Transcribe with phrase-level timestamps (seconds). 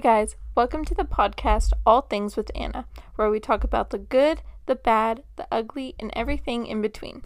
[0.00, 0.34] guys.
[0.54, 2.86] Welcome to the podcast All Things with Anna,
[3.16, 7.22] where we talk about the good, the bad, the ugly, and everything in between.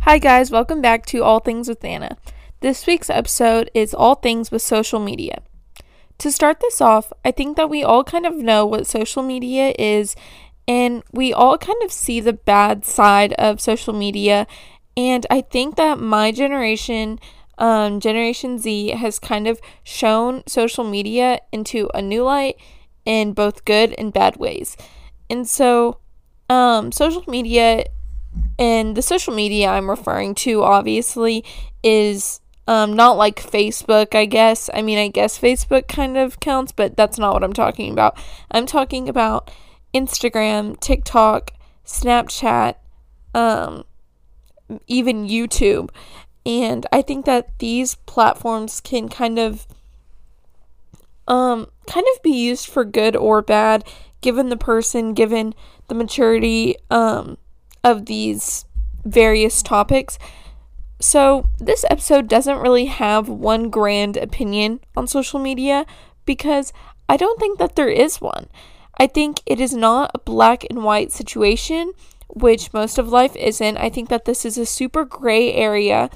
[0.00, 0.50] Hi, guys.
[0.50, 2.16] Welcome back to All Things with Anna.
[2.58, 5.42] This week's episode is All Things with Social Media.
[6.18, 9.72] To start this off, I think that we all kind of know what social media
[9.78, 10.16] is,
[10.66, 14.48] and we all kind of see the bad side of social media.
[14.96, 17.20] And I think that my generation
[17.60, 22.56] um, Generation Z has kind of shown social media into a new light
[23.04, 24.76] in both good and bad ways.
[25.28, 25.98] And so,
[26.48, 27.84] um, social media
[28.58, 31.44] and the social media I'm referring to obviously
[31.82, 34.70] is um, not like Facebook, I guess.
[34.72, 38.16] I mean, I guess Facebook kind of counts, but that's not what I'm talking about.
[38.50, 39.50] I'm talking about
[39.94, 41.52] Instagram, TikTok,
[41.84, 42.76] Snapchat,
[43.34, 43.84] um,
[44.86, 45.90] even YouTube.
[46.46, 49.66] And I think that these platforms can kind of
[51.28, 53.84] um kind of be used for good or bad
[54.20, 55.54] given the person, given
[55.88, 57.36] the maturity um
[57.84, 58.64] of these
[59.04, 60.18] various topics.
[61.00, 65.86] So, this episode doesn't really have one grand opinion on social media
[66.26, 66.74] because
[67.08, 68.48] I don't think that there is one.
[68.98, 71.92] I think it is not a black and white situation,
[72.34, 73.76] which most of life isn't.
[73.76, 76.10] I think that this is a super gray area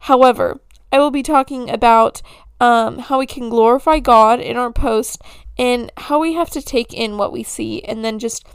[0.00, 0.60] However,
[0.92, 2.22] I will be talking about
[2.60, 5.20] um, how we can glorify God in our post
[5.58, 8.46] and how we have to take in what we see, and then just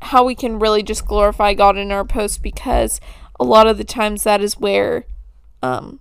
[0.00, 2.98] how we can really just glorify God in our post because
[3.38, 5.04] a lot of the times that is where
[5.62, 6.00] um,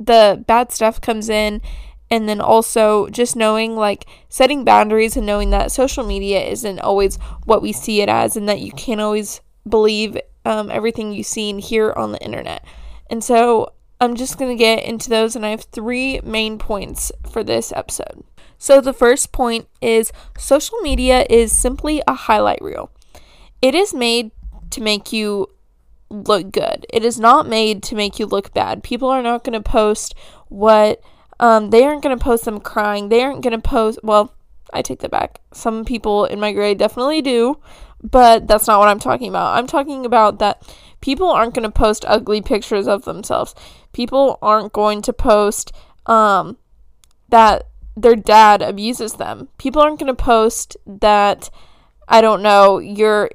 [0.00, 1.60] the bad stuff comes in
[2.12, 7.16] and then also just knowing like setting boundaries and knowing that social media isn't always
[7.44, 11.50] what we see it as and that you can't always believe um, everything you see
[11.50, 12.64] and hear on the internet
[13.10, 13.72] and so
[14.02, 17.70] I'm just going to get into those, and I have three main points for this
[17.70, 18.24] episode.
[18.58, 22.90] So the first point is social media is simply a highlight reel.
[23.60, 24.32] It is made
[24.70, 25.46] to make you
[26.10, 26.84] look good.
[26.92, 28.82] It is not made to make you look bad.
[28.82, 30.16] People are not going to post
[30.48, 31.00] what
[31.40, 33.08] um, they aren't going to post them crying.
[33.08, 33.98] They aren't going to post.
[34.02, 34.34] Well,
[34.72, 35.40] I take that back.
[35.52, 37.58] Some people in my grade definitely do,
[38.02, 39.56] but that's not what I'm talking about.
[39.56, 40.62] I'm talking about that
[41.00, 43.54] people aren't going to post ugly pictures of themselves.
[43.92, 45.72] People aren't going to post
[46.06, 46.56] um,
[47.28, 47.66] that
[47.96, 49.48] their dad abuses them.
[49.58, 51.50] People aren't going to post that,
[52.08, 53.30] I don't know, you're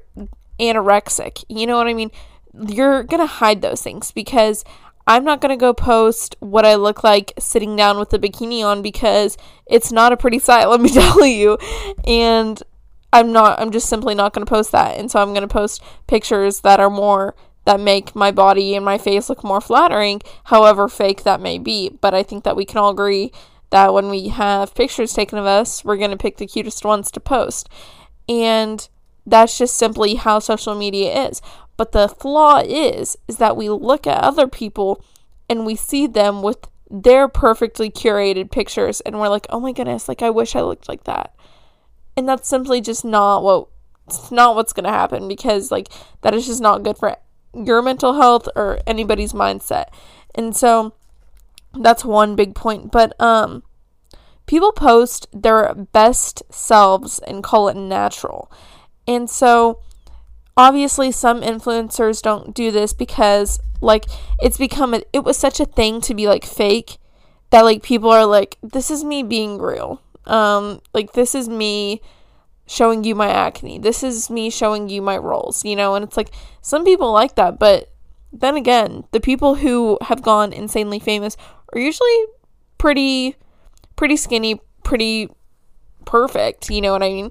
[0.58, 1.44] anorexic.
[1.48, 2.10] You know what I mean?
[2.52, 4.64] You're going to hide those things because
[5.08, 8.62] I'm not going to go post what I look like sitting down with a bikini
[8.62, 11.56] on because it's not a pretty sight, let me tell you.
[12.06, 12.62] And
[13.10, 14.98] I'm not, I'm just simply not going to post that.
[14.98, 18.84] And so I'm going to post pictures that are more that make my body and
[18.84, 21.88] my face look more flattering, however fake that may be.
[21.88, 23.32] But I think that we can all agree
[23.70, 27.10] that when we have pictures taken of us, we're going to pick the cutest ones
[27.10, 27.68] to post.
[28.28, 28.86] And
[29.26, 31.40] that's just simply how social media is.
[31.78, 35.02] But the flaw is is that we look at other people
[35.48, 40.08] and we see them with their perfectly curated pictures and we're like, "Oh my goodness,
[40.08, 41.34] like I wish I looked like that."
[42.16, 43.68] And that's simply just not what
[44.08, 45.88] it's not what's going to happen because like
[46.22, 47.16] that is just not good for
[47.54, 49.86] your mental health or anybody's mindset.
[50.34, 50.94] And so
[51.74, 52.90] that's one big point.
[52.90, 53.62] But um
[54.46, 58.50] people post their best selves and call it natural.
[59.06, 59.80] And so
[60.58, 64.06] obviously some influencers don't do this because like
[64.42, 66.98] it's become a, it was such a thing to be like fake
[67.50, 70.02] that like people are like this is me being real.
[70.26, 72.02] Um like this is me
[72.66, 73.78] showing you my acne.
[73.78, 75.94] This is me showing you my rolls, you know?
[75.94, 77.92] And it's like some people like that, but
[78.32, 81.36] then again, the people who have gone insanely famous
[81.72, 82.24] are usually
[82.78, 83.36] pretty
[83.94, 85.30] pretty skinny, pretty
[86.04, 87.30] perfect, you know what I mean?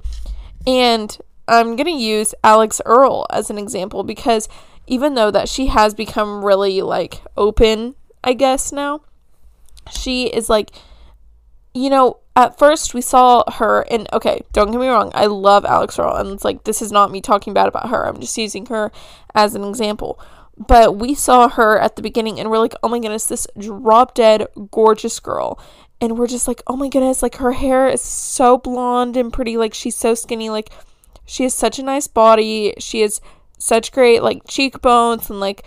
[0.65, 4.49] And I'm going to use Alix Earle as an example because
[4.85, 9.01] even though that she has become really like open, I guess now,
[9.91, 10.71] she is like
[11.73, 15.63] you know, at first we saw her and okay, don't get me wrong, I love
[15.63, 18.07] Alix Earle and it's like this is not me talking bad about her.
[18.07, 18.91] I'm just using her
[19.35, 20.19] as an example.
[20.57, 24.15] But we saw her at the beginning and we're like, "Oh my goodness, this drop
[24.15, 25.59] dead gorgeous girl."
[26.01, 29.55] And we're just like, "Oh my goodness, like her hair is so blonde and pretty,
[29.55, 30.71] like she's so skinny, like
[31.27, 32.74] she has such a nice body.
[32.79, 33.21] She has
[33.59, 35.63] such great like cheekbones and like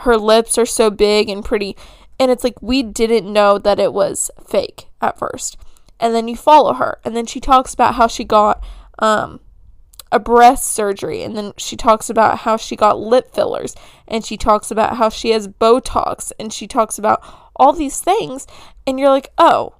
[0.00, 1.76] her lips are so big and pretty."
[2.18, 5.56] And it's like we didn't know that it was fake at first.
[5.98, 6.98] And then you follow her.
[7.04, 8.62] And then she talks about how she got
[8.98, 9.40] um,
[10.12, 11.22] a breast surgery.
[11.22, 13.74] And then she talks about how she got lip fillers.
[14.06, 16.32] And she talks about how she has Botox.
[16.38, 17.22] And she talks about
[17.54, 18.46] all these things.
[18.86, 19.74] And you're like, oh,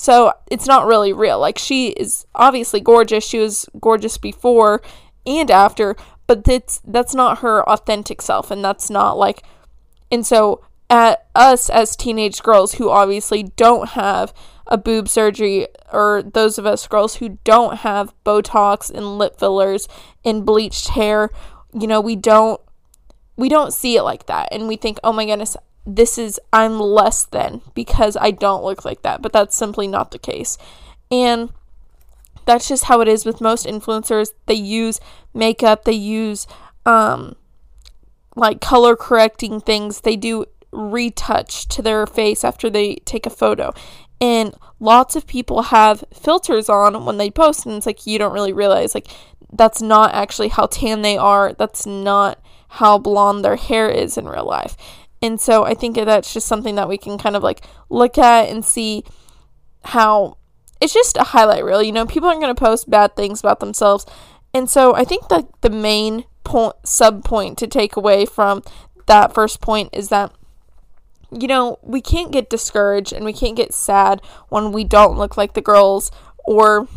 [0.00, 1.38] So it's not really real.
[1.38, 3.22] Like she is obviously gorgeous.
[3.22, 4.80] She was gorgeous before
[5.26, 5.94] and after,
[6.26, 9.42] but that's that's not her authentic self and that's not like
[10.10, 14.32] and so at us as teenage girls who obviously don't have
[14.66, 19.86] a boob surgery or those of us girls who don't have botox and lip fillers
[20.24, 21.28] and bleached hair,
[21.78, 22.58] you know, we don't
[23.36, 25.58] we don't see it like that and we think, "Oh my goodness,
[25.96, 30.10] this is I'm less than because I don't look like that." But that's simply not
[30.10, 30.58] the case.
[31.10, 31.50] And
[32.46, 34.32] that's just how it is with most influencers.
[34.46, 35.00] They use
[35.34, 36.46] makeup, they use
[36.86, 37.36] um
[38.36, 40.00] like color correcting things.
[40.00, 43.72] They do retouch to their face after they take a photo.
[44.20, 48.32] And lots of people have filters on when they post, and it's like you don't
[48.32, 49.08] really realize, like,
[49.52, 51.54] that's not actually how tan they are.
[51.54, 52.38] That's not
[52.68, 54.76] how blonde their hair is in real life.
[55.22, 58.48] And so I think that's just something that we can kind of like look at
[58.48, 59.04] and see
[59.84, 60.38] how
[60.80, 61.82] it's just a highlight reel.
[61.82, 64.06] You know, people aren't going to post bad things about themselves.
[64.54, 68.62] And so I think that the main point, sub point to take away from
[69.06, 70.32] that first point is that
[71.32, 75.36] you know, we can't get discouraged and we can't get sad when we don't look
[75.36, 76.10] like the girls
[76.44, 76.88] or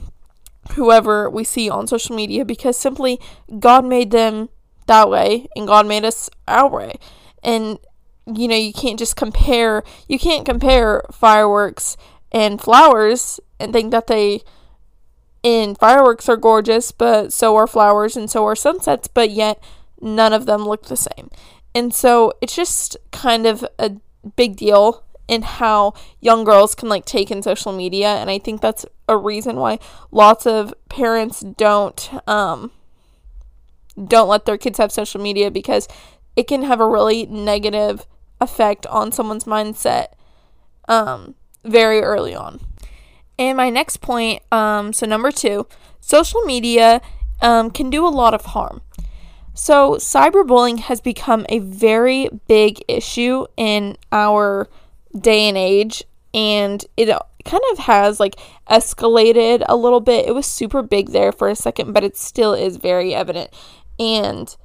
[0.71, 3.19] whoever we see on social media because simply
[3.59, 4.49] God made them
[4.87, 6.95] that way and God made us our way.
[7.43, 7.77] And
[8.25, 11.97] you know, you can't just compare you can't compare fireworks
[12.31, 14.41] and flowers and think that they
[15.43, 19.61] in fireworks are gorgeous, but so are flowers and so are sunsets, but yet
[19.99, 21.29] none of them look the same.
[21.75, 23.97] And so it's just kind of a
[24.35, 28.61] big deal in how young girls can like take in social media and I think
[28.61, 29.79] that's a reason why
[30.11, 32.71] lots of parents don't um
[34.07, 35.87] don't let their kids have social media because
[36.35, 38.05] it can have a really negative
[38.43, 40.07] effect on someone's mindset
[40.87, 42.59] um very early on.
[43.39, 45.65] And my next point um so number 2,
[45.99, 47.01] social media
[47.41, 48.81] um can do a lot of harm.
[49.55, 54.67] So, cyberbullying has become a very big issue in our
[55.15, 56.03] day and age,
[56.33, 57.15] and it
[57.45, 58.35] kind of has like
[58.67, 60.27] escalated a little bit.
[60.27, 63.51] It was super big there for a second, but it still is very evident.
[63.99, 64.55] And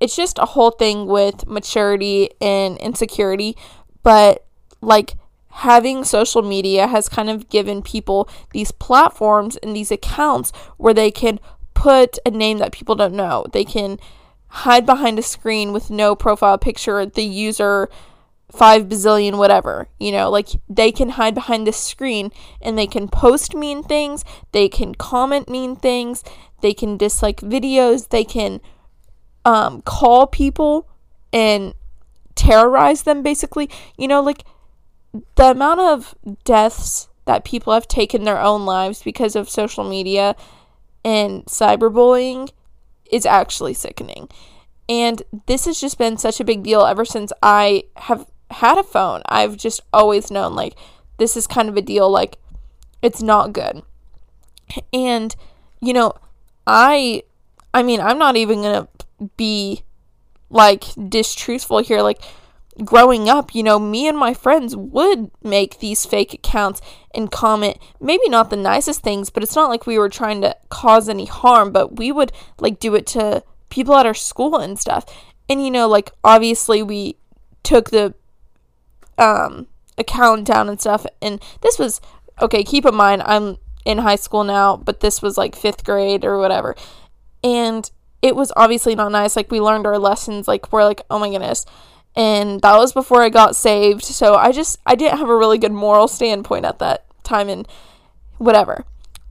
[0.00, 3.56] it's just a whole thing with maturity and insecurity,
[4.02, 4.44] but
[4.80, 5.14] like
[5.50, 11.10] having social media has kind of given people these platforms and these accounts where they
[11.10, 11.40] can
[11.74, 13.44] put a name that people don't know.
[13.52, 13.98] They can
[14.48, 17.88] hide behind a screen with no profile picture, the user
[18.50, 19.88] five bazillion whatever.
[19.98, 22.30] You know, like they can hide behind the screen
[22.62, 26.24] and they can post mean things, they can comment mean things,
[26.62, 28.60] they can dislike videos, they can
[29.48, 30.86] um, call people
[31.32, 31.72] and
[32.34, 33.70] terrorize them basically.
[33.96, 34.44] You know, like
[35.36, 36.14] the amount of
[36.44, 40.36] deaths that people have taken their own lives because of social media
[41.02, 42.50] and cyberbullying
[43.10, 44.28] is actually sickening.
[44.86, 48.82] And this has just been such a big deal ever since I have had a
[48.82, 49.22] phone.
[49.26, 50.74] I've just always known like
[51.16, 52.36] this is kind of a deal like
[53.00, 53.82] it's not good.
[54.92, 55.34] And
[55.80, 56.12] you know,
[56.66, 57.22] I
[57.72, 59.82] I mean, I'm not even going to be
[60.50, 62.20] like distruthful here like
[62.84, 66.80] growing up, you know, me and my friends would make these fake accounts
[67.14, 70.56] and comment maybe not the nicest things, but it's not like we were trying to
[70.68, 74.78] cause any harm, but we would like do it to people at our school and
[74.78, 75.04] stuff.
[75.48, 77.16] And you know, like obviously we
[77.62, 78.14] took the
[79.18, 82.00] um account down and stuff and this was
[82.40, 86.24] okay, keep in mind I'm in high school now, but this was like 5th grade
[86.24, 86.76] or whatever.
[87.42, 87.90] And
[88.22, 89.36] it was obviously not nice.
[89.36, 91.64] Like we learned our lessons like we're like, "Oh my goodness."
[92.18, 94.02] and that was before I got saved.
[94.02, 97.66] So I just I didn't have a really good moral standpoint at that time and
[98.38, 98.84] whatever.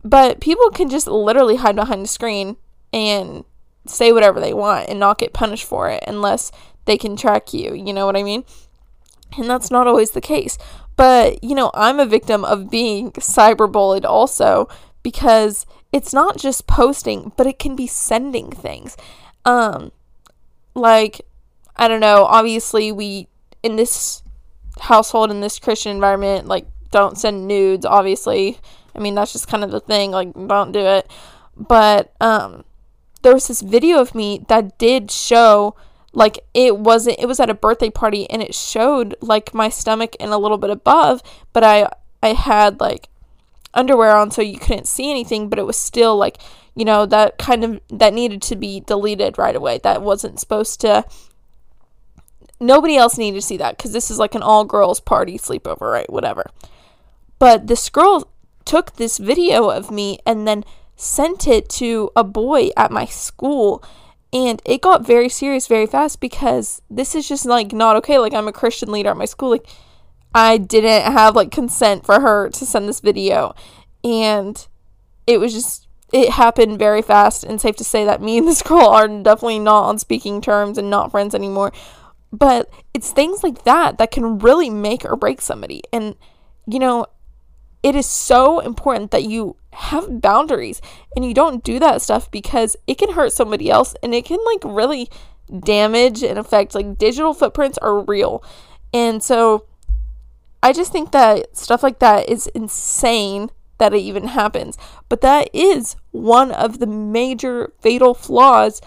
[0.03, 2.55] But people can just literally hide behind a screen
[2.93, 3.43] and
[3.85, 6.49] say whatever they want and not get punished for it unless
[6.85, 8.45] they can track you, you know what I mean?
[9.37, 10.57] And that's not always the case.
[10.95, 14.69] But, you know, I'm a victim of being cyberbullied also
[15.03, 15.65] because
[15.97, 18.95] it's not just posting, but it can be sending things.
[19.45, 19.91] Um
[20.75, 21.21] like
[21.75, 23.27] I don't know, obviously we
[23.63, 24.21] in this
[24.79, 28.59] household in this Christian environment like don't send nudes obviously.
[28.95, 31.09] I mean that's just kind of the thing like don't do it.
[31.55, 32.63] But um
[33.23, 35.75] there was this video of me that did show
[36.13, 40.15] like it wasn't it was at a birthday party and it showed like my stomach
[40.19, 41.23] and a little bit above,
[41.53, 41.89] but I
[42.21, 43.09] I had like
[43.77, 46.37] underwear on so you couldn't see anything, but it was still like,
[46.75, 49.79] you know, that kind of that needed to be deleted right away.
[49.83, 51.05] That wasn't supposed to
[52.59, 55.91] nobody else needed to see that because this is like an all girls party sleepover,
[55.91, 56.11] right?
[56.11, 56.49] Whatever.
[57.39, 58.31] But this girl
[58.65, 60.63] took this video of me and then
[60.95, 63.83] sent it to a boy at my school
[64.33, 68.33] and it got very serious very fast because this is just like not okay like
[68.33, 69.67] i'm a christian leader at my school like
[70.33, 73.55] i didn't have like consent for her to send this video.
[74.03, 74.65] And
[75.25, 78.61] it was just it happened very fast and safe to say that me and this
[78.61, 81.73] girl are definitely not on speaking terms and not friends anymore.
[82.31, 85.81] But it's things like that that can really make or break somebody.
[85.91, 86.15] And
[86.65, 87.07] you know
[87.83, 90.81] it is so important that you have boundaries
[91.15, 94.39] and you don't do that stuff because it can hurt somebody else and it can
[94.45, 95.09] like really
[95.59, 98.43] damage and affect like digital footprints are real.
[98.93, 99.67] And so
[100.67, 104.77] I just think that stuff like that is insane that it even happens.
[105.07, 108.81] But that is one of the major fatal flaws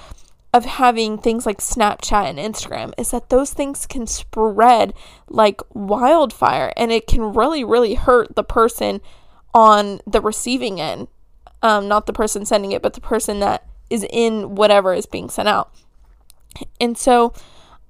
[0.52, 4.92] of having things like Snapchat and Instagram is that those things can spread
[5.30, 9.00] like wildfire and it can really, really hurt the person
[9.54, 11.08] on the receiving end.
[11.62, 15.30] Um, not the person sending it, but the person that is in whatever is being
[15.30, 15.72] sent out.
[16.78, 17.32] And so,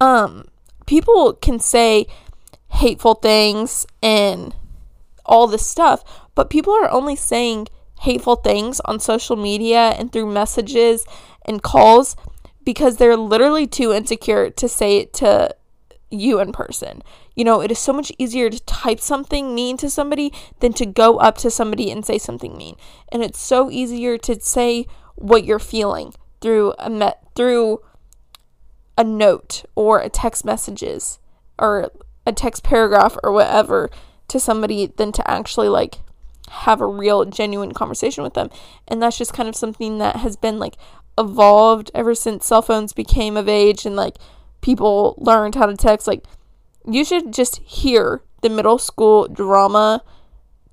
[0.01, 0.47] um,
[0.87, 2.07] people can say
[2.71, 4.55] hateful things and
[5.25, 6.03] all this stuff,
[6.35, 7.69] but people are only saying
[8.01, 11.05] hateful things on social media and through messages
[11.45, 12.17] and calls
[12.65, 15.55] because they're literally too insecure to say it to
[16.11, 17.03] you in person.
[17.35, 20.87] You know, it is so much easier to type something mean to somebody than to
[20.87, 22.77] go up to somebody and say something mean.
[23.11, 27.81] And it's so easier to say what you're feeling through a met through
[28.99, 31.19] a note or a text messages
[31.59, 31.91] or
[32.31, 33.91] a text paragraph or whatever
[34.29, 35.99] to somebody than to actually like
[36.51, 38.51] have a real genuine conversation with them.
[38.89, 40.77] And that's just kind of something that has been like
[41.19, 44.17] evolved ever since cell phones became of age and like
[44.61, 46.07] people learned how to text.
[46.07, 46.25] Like
[46.89, 50.03] you should just hear the middle school drama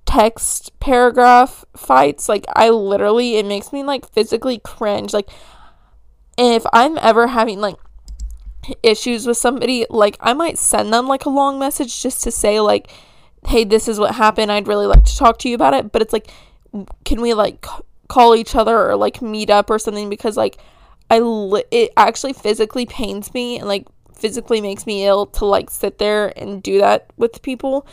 [0.06, 2.30] text paragraph fights.
[2.30, 5.14] Like i literally it makes me like physically cringe.
[5.14, 5.30] Like
[6.40, 7.78] if i'm ever having like
[8.84, 12.60] issues with somebody like i might send them like a long message just to say
[12.60, 12.92] like
[13.48, 14.52] hey this is what happened.
[14.52, 15.92] I'd really like to talk to you about it.
[15.92, 16.30] But it's like
[17.06, 17.66] can we like
[18.08, 20.10] call each other or like meet up or something?
[20.10, 20.58] Because like
[21.10, 25.70] I li- it actually physically pains me and like physically makes me ill to like
[25.70, 27.88] sit there and do that with people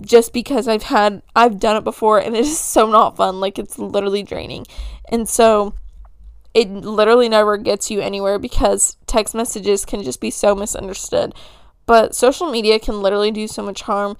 [0.00, 3.40] just because I've had I've done it before and it is so not fun.
[3.40, 4.66] Like it's literally draining.
[5.10, 5.74] And so
[6.58, 11.32] it literally never gets you anywhere because text messages can just be so misunderstood.
[11.86, 14.16] But social media can literally do so much harm.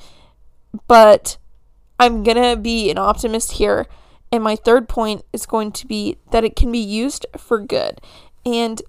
[0.87, 1.37] But
[1.99, 3.89] I'm to be an optimist here
[4.31, 8.01] and my third point is going to be that it can be used for good.
[8.45, 8.81] And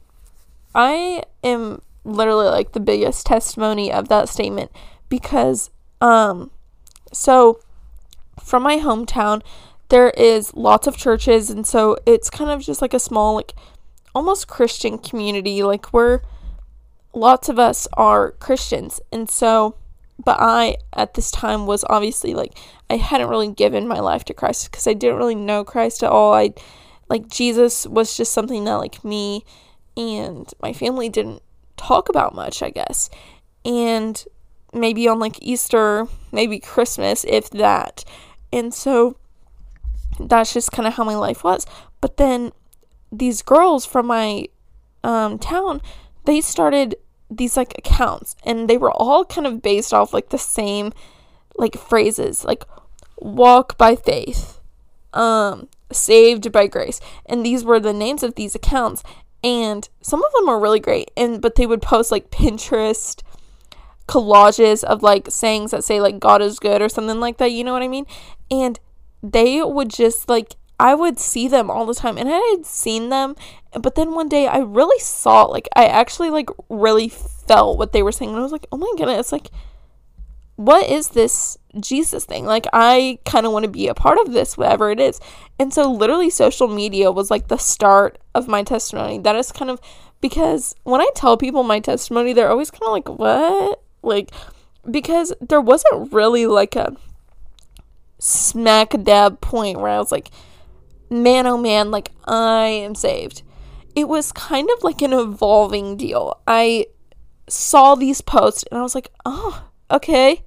[0.75, 4.71] I am literally like the biggest testimony of that statement
[5.09, 5.69] because
[6.01, 6.49] um
[7.11, 7.59] so
[8.41, 9.41] from my hometown
[9.89, 13.53] there is lots of churches and so it's kind of just like a small like
[14.15, 16.21] almost Christian community like where
[17.13, 19.75] lots of us are Christians and so
[20.23, 22.57] but I at this time was obviously like
[22.89, 26.11] I hadn't really given my life to Christ because I didn't really know Christ at
[26.11, 26.33] all.
[26.33, 26.53] I
[27.09, 29.45] like Jesus was just something that like me
[29.95, 31.41] and my family didn't
[31.77, 33.09] talk about much, I guess.
[33.63, 34.23] And
[34.73, 38.03] maybe on like Easter, maybe Christmas, if that.
[38.51, 39.17] And so
[40.19, 41.65] that's just kind of how my life was.
[42.01, 42.51] But then
[43.11, 44.47] these girls from my
[45.03, 45.81] um, town,
[46.25, 46.95] they started
[47.29, 50.91] these like accounts and they were all kind of based off like the same
[51.57, 52.63] like phrases like
[53.17, 54.59] walk by faith
[55.13, 59.03] um saved by grace and these were the names of these accounts
[59.43, 63.21] and some of them were really great and but they would post like pinterest
[64.07, 67.63] collages of like sayings that say like god is good or something like that you
[67.63, 68.05] know what i mean
[68.49, 68.79] and
[69.21, 73.09] they would just like I would see them all the time and I had seen
[73.09, 73.35] them,
[73.79, 78.01] but then one day I really saw like I actually like really felt what they
[78.01, 79.49] were saying and I was like, "Oh my goodness, like
[80.55, 82.45] what is this Jesus thing?
[82.45, 85.19] Like I kind of want to be a part of this whatever it is."
[85.59, 89.19] And so literally social media was like the start of my testimony.
[89.19, 89.81] That is kind of
[90.21, 94.31] because when I tell people my testimony, they're always kind of like, "What?" Like
[94.89, 96.95] because there wasn't really like a
[98.19, 100.29] smack dab point where I was like,
[101.09, 103.41] man, oh man, like I am saved.
[103.95, 106.39] It was kind of like an evolving deal.
[106.47, 106.87] I
[107.47, 110.43] saw these posts and I was like, oh, okay.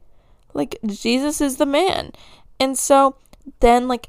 [0.54, 2.12] Like Jesus is the man.
[2.60, 3.16] And so
[3.60, 4.06] then, like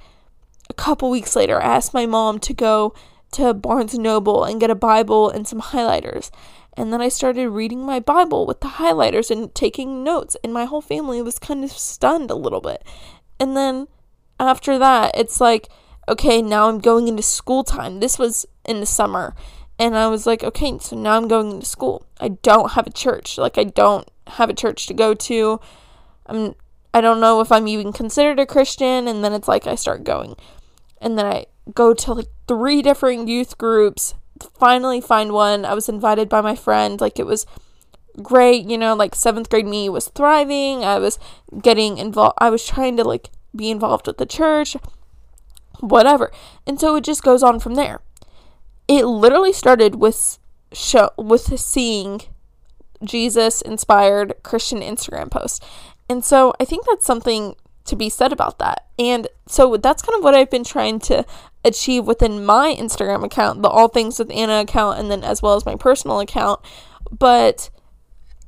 [0.69, 2.93] a couple weeks later, I asked my mom to go
[3.31, 6.29] to Barnes Noble and get a Bible and some highlighters.
[6.75, 10.65] And then I started reading my Bible with the highlighters and taking notes, and my
[10.65, 12.83] whole family was kind of stunned a little bit.
[13.39, 13.87] And then
[14.39, 15.69] after that, it's like,
[16.07, 17.99] okay, now I'm going into school time.
[17.99, 19.35] This was in the summer.
[19.79, 22.05] And I was like, okay, so now I'm going into school.
[22.19, 23.37] I don't have a church.
[23.37, 25.59] Like, I don't have a church to go to.
[26.25, 26.55] I'm,
[26.93, 29.07] I don't know if I'm even considered a Christian.
[29.07, 30.35] And then it's like, I start going.
[31.01, 34.13] And then I go to like three different youth groups.
[34.59, 35.65] Finally, find one.
[35.65, 37.01] I was invited by my friend.
[37.01, 37.45] Like, it was
[38.21, 38.69] great.
[38.69, 40.83] You know, like seventh grade me was thriving.
[40.83, 41.19] I was
[41.61, 42.37] getting involved.
[42.39, 44.75] I was trying to like be involved with the church,
[45.79, 46.31] whatever.
[46.65, 48.01] And so it just goes on from there.
[48.87, 50.37] It literally started with
[50.71, 52.21] show with seeing
[53.03, 55.59] Jesus inspired Christian Instagram posts.
[56.09, 57.55] And so I think that's something
[57.85, 58.87] to be said about that.
[58.97, 61.25] And so that's kind of what I've been trying to
[61.65, 65.55] achieve within my Instagram account, the All Things with Anna account, and then as well
[65.55, 66.59] as my personal account.
[67.11, 67.69] But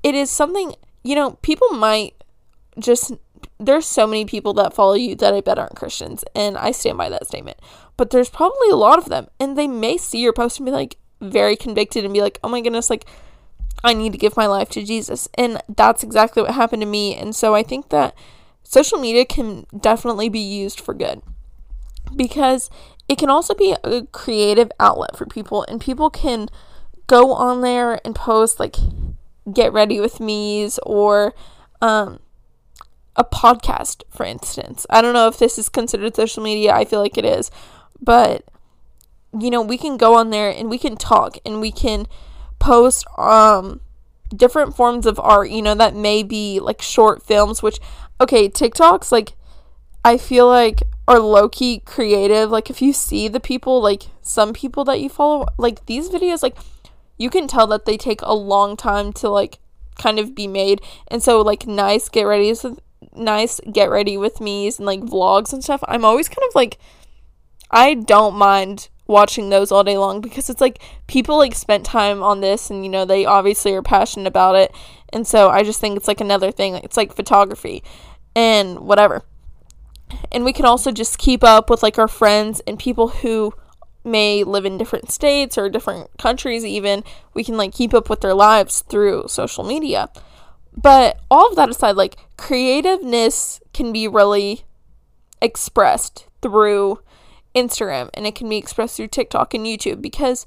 [0.05, 2.13] it is something, you know, people might
[2.77, 3.11] just
[3.59, 6.99] there's so many people that follow you that I bet aren't Christians, and I stand
[6.99, 7.57] by that statement.
[7.97, 10.71] But there's probably a lot of them, and they may see your post and be
[10.71, 13.05] like very convicted and be like, oh my goodness, like
[13.83, 15.27] I need to give my life to Jesus.
[15.33, 17.15] And that's exactly what happened to me.
[17.15, 18.15] And so I think that
[18.61, 21.23] social media can definitely be used for good
[22.15, 22.69] because
[23.09, 26.47] it can also be a creative outlet for people, and people can
[27.07, 28.75] go on there and post like
[29.51, 31.33] get ready with me's or
[31.81, 32.19] um,
[33.15, 34.85] a podcast, for instance.
[34.89, 36.73] I don't know if this is considered social media.
[36.73, 37.51] I feel like it is.
[38.01, 38.43] But,
[39.37, 42.07] you know, we can go on there and we can talk and we can
[42.59, 43.81] post um,
[44.35, 47.79] different forms of art, you know, that may be like short films, which,
[48.19, 49.33] okay, TikToks, like,
[50.03, 52.49] I feel like are low key creative.
[52.49, 56.43] Like, if you see the people, like, some people that you follow, like, these videos,
[56.43, 56.57] like,
[57.17, 59.59] you can tell that they take a long time to like
[59.97, 60.81] kind of be made.
[61.07, 62.53] And so like nice get ready
[63.13, 65.83] nice get ready with me's and like vlogs and stuff.
[65.87, 66.77] I'm always kind of like
[67.71, 72.23] I don't mind watching those all day long because it's like people like spent time
[72.23, 74.73] on this and you know they obviously are passionate about it.
[75.13, 76.75] And so I just think it's like another thing.
[76.75, 77.83] It's like photography
[78.35, 79.23] and whatever.
[80.31, 83.53] And we can also just keep up with like our friends and people who
[84.05, 88.21] may live in different states or different countries even we can like keep up with
[88.21, 90.09] their lives through social media.
[90.75, 94.63] But all of that aside like creativeness can be really
[95.41, 96.99] expressed through
[97.55, 100.45] Instagram and it can be expressed through TikTok and YouTube because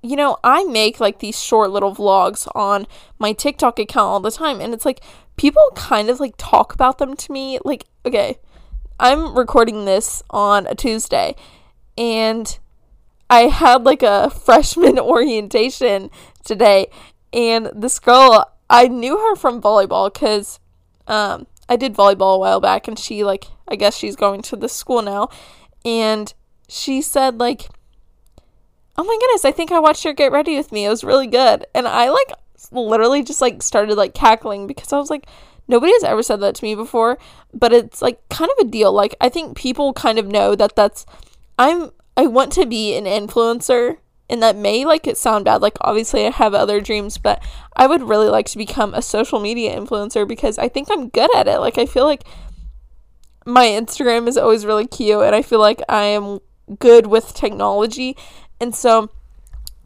[0.00, 2.86] you know, I make like these short little vlogs on
[3.18, 5.00] my TikTok account all the time and it's like
[5.36, 8.38] people kind of like talk about them to me like okay,
[9.00, 11.34] I'm recording this on a Tuesday
[11.96, 12.58] and
[13.30, 16.10] I had like a freshman orientation
[16.44, 16.86] today,
[17.32, 20.60] and this girl, I knew her from volleyball because
[21.06, 24.56] um, I did volleyball a while back, and she, like, I guess she's going to
[24.56, 25.28] the school now,
[25.84, 26.32] and
[26.68, 27.68] she said, like,
[28.96, 30.84] oh my goodness, I think I watched her get ready with me.
[30.84, 31.66] It was really good.
[31.74, 32.32] And I, like,
[32.72, 35.26] literally just, like, started, like, cackling because I was like,
[35.68, 37.18] nobody has ever said that to me before,
[37.54, 38.92] but it's, like, kind of a deal.
[38.92, 41.06] Like, I think people kind of know that that's,
[41.58, 45.78] I'm I want to be an influencer and that may like it sound bad like
[45.80, 47.40] obviously I have other dreams but
[47.76, 51.34] I would really like to become a social media influencer because I think I'm good
[51.36, 51.60] at it.
[51.60, 52.24] Like I feel like
[53.46, 56.40] my Instagram is always really cute and I feel like I am
[56.80, 58.16] good with technology.
[58.60, 59.10] And so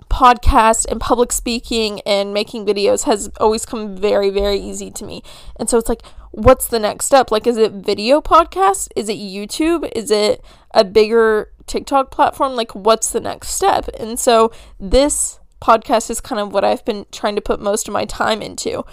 [0.09, 5.23] podcast and public speaking and making videos has always come very very easy to me.
[5.57, 7.31] And so it's like what's the next step?
[7.31, 9.90] Like is it video podcast is it youtube?
[9.95, 10.42] Is it
[10.73, 13.88] a bigger TikTok platform, like what's the next step?
[13.98, 17.94] And so this podcast is kind of what I've been trying to put most of
[17.94, 18.85] my time into.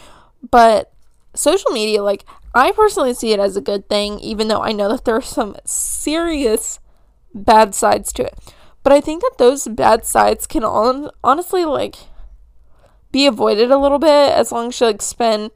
[0.49, 0.91] But
[1.33, 4.89] social media, like I personally see it as a good thing, even though I know
[4.89, 6.79] that there are some serious
[7.33, 8.37] bad sides to it.
[8.83, 11.95] But I think that those bad sides can on- honestly like
[13.11, 15.51] be avoided a little bit as long as you like spend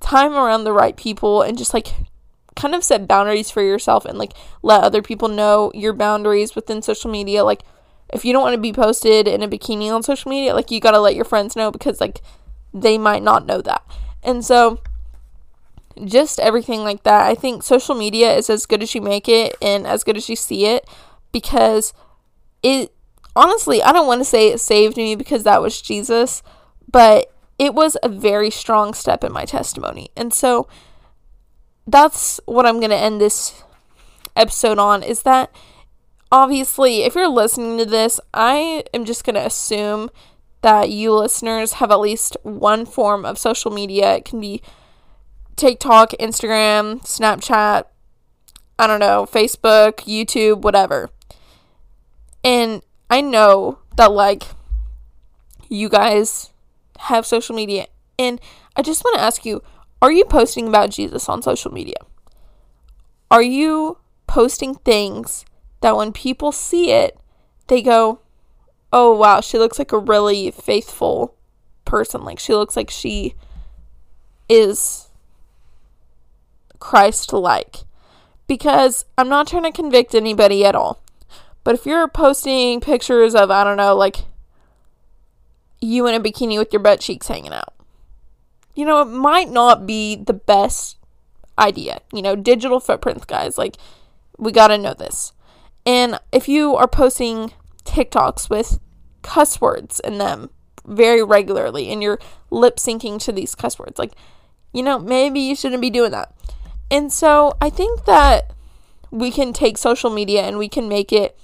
[0.00, 1.88] time around the right people and just like
[2.56, 6.82] kind of set boundaries for yourself and like let other people know your boundaries within
[6.82, 7.44] social media.
[7.44, 7.62] Like
[8.12, 10.80] if you don't want to be posted in a bikini on social media like you
[10.80, 12.20] got to let your friends know because like
[12.72, 13.82] they might not know that.
[14.22, 14.80] And so
[16.04, 17.26] just everything like that.
[17.26, 20.28] I think social media is as good as you make it and as good as
[20.28, 20.88] you see it
[21.32, 21.92] because
[22.62, 22.92] it
[23.36, 26.40] honestly i don't want to say it saved me because that was jesus
[26.88, 30.10] but it was a very strong step in my testimony.
[30.16, 30.68] And so
[31.86, 33.62] that's what I'm going to end this
[34.36, 35.54] episode on is that
[36.32, 40.10] obviously, if you're listening to this, I am just going to assume
[40.62, 44.16] that you listeners have at least one form of social media.
[44.16, 44.62] It can be
[45.56, 47.84] TikTok, Instagram, Snapchat,
[48.78, 51.10] I don't know, Facebook, YouTube, whatever.
[52.42, 54.44] And I know that, like,
[55.68, 56.50] you guys
[56.98, 57.86] have social media.
[58.18, 58.40] And
[58.74, 59.62] I just want to ask you
[60.04, 61.96] are you posting about Jesus on social media?
[63.30, 65.46] Are you posting things
[65.80, 67.18] that when people see it,
[67.68, 68.20] they go,
[68.92, 71.34] oh, wow, she looks like a really faithful
[71.86, 72.22] person.
[72.22, 73.34] Like, she looks like she
[74.46, 75.08] is
[76.78, 77.84] Christ like.
[78.46, 81.02] Because I'm not trying to convict anybody at all.
[81.64, 84.26] But if you're posting pictures of, I don't know, like
[85.80, 87.73] you in a bikini with your butt cheeks hanging out,
[88.74, 90.98] you know, it might not be the best
[91.58, 92.00] idea.
[92.12, 93.58] You know, digital footprints, guys.
[93.58, 93.76] Like,
[94.38, 95.32] we got to know this.
[95.86, 97.52] And if you are posting
[97.84, 98.80] TikToks with
[99.22, 100.50] cuss words in them
[100.86, 102.18] very regularly and you're
[102.50, 104.12] lip syncing to these cuss words, like,
[104.72, 106.34] you know, maybe you shouldn't be doing that.
[106.90, 108.52] And so I think that
[109.10, 111.38] we can take social media and we can make it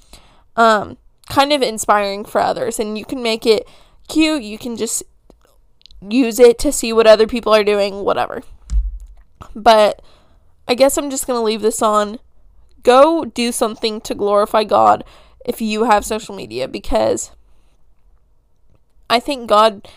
[0.57, 2.81] um, kind of inspiring for others.
[2.81, 3.69] And you can make it
[4.09, 4.43] cute.
[4.43, 5.03] You can just
[6.09, 8.43] use it to see what other people are doing, whatever.
[9.55, 10.03] But
[10.67, 12.19] I guess I'm just going to leave this on.
[12.83, 15.05] Go do something to glorify God
[15.45, 17.33] if you have social media because
[19.09, 19.89] I think God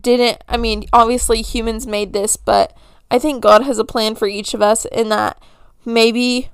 [0.00, 2.76] didn't, I mean, obviously humans made this, but
[3.10, 5.40] I think God has a plan for each of us in that
[5.84, 6.50] maybe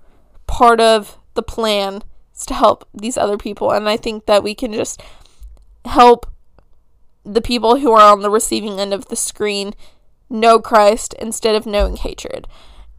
[0.46, 2.02] part of the plan
[2.34, 3.70] is to help these other people.
[3.70, 5.00] And I think that we can just
[5.84, 6.26] help
[7.24, 9.74] the people who are on the receiving end of the screen
[10.28, 12.46] know Christ instead of knowing hatred.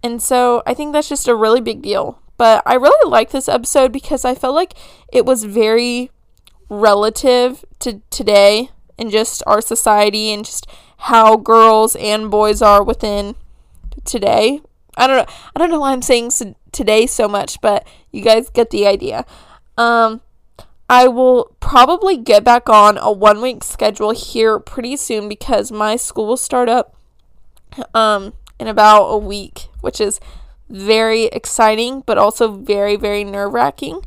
[0.01, 2.19] And so I think that's just a really big deal.
[2.37, 4.73] But I really like this episode because I felt like
[5.11, 6.11] it was very
[6.69, 13.35] relative to today and just our society and just how girls and boys are within
[14.05, 14.61] today.
[14.97, 15.33] I don't know.
[15.55, 16.31] I don't know why I'm saying
[16.71, 19.25] today so much, but you guys get the idea.
[19.77, 20.21] Um,
[20.93, 25.95] I will probably get back on a one week schedule here pretty soon because my
[25.95, 26.95] school will start up
[27.95, 30.19] um, in about a week, which is
[30.69, 34.01] very exciting, but also very, very nerve wracking.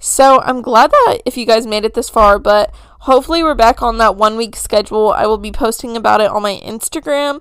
[0.00, 3.80] So I'm glad that if you guys made it this far, but hopefully we're back
[3.80, 5.12] on that one week schedule.
[5.12, 7.40] I will be posting about it on my Instagram.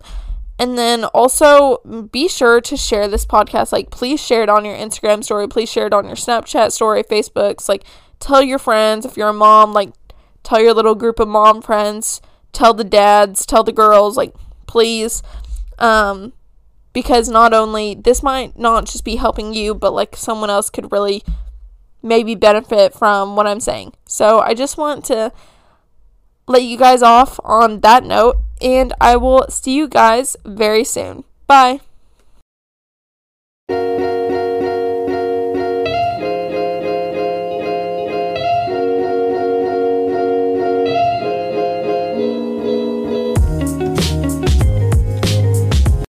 [0.59, 1.77] And then also
[2.11, 3.71] be sure to share this podcast.
[3.71, 5.47] Like, please share it on your Instagram story.
[5.47, 7.67] Please share it on your Snapchat story, Facebooks.
[7.67, 7.83] Like,
[8.23, 9.05] tell your friends.
[9.05, 9.91] If you're a mom, like,
[10.43, 12.21] tell your little group of mom friends.
[12.51, 13.45] Tell the dads.
[13.45, 14.17] Tell the girls.
[14.17, 14.33] Like,
[14.65, 15.21] please.
[15.77, 16.33] Um,
[16.93, 20.91] because not only this might not just be helping you, but like someone else could
[20.91, 21.23] really
[22.01, 23.93] maybe benefit from what I'm saying.
[24.07, 25.31] So I just want to
[26.47, 31.23] let you guys off on that note, and I will see you guys very soon.
[31.47, 31.79] Bye.